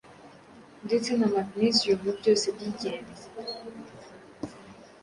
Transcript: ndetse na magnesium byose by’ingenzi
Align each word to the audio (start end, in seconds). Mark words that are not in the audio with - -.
ndetse 0.85 1.09
na 1.19 1.27
magnesium 1.33 2.01
byose 2.19 2.45
by’ingenzi 2.55 3.25